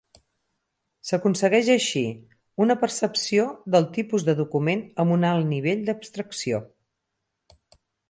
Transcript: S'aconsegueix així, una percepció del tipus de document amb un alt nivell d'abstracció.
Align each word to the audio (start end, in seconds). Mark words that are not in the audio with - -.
S'aconsegueix 1.09 1.69
així, 1.73 2.01
una 2.67 2.77
percepció 2.85 3.45
del 3.77 3.87
tipus 3.99 4.27
de 4.31 4.37
document 4.43 4.85
amb 5.05 5.17
un 5.19 5.31
alt 5.35 5.49
nivell 5.55 5.89
d'abstracció. 5.91 6.65